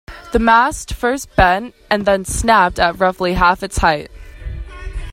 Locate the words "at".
2.79-2.99